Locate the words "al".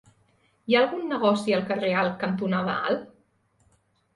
1.57-1.67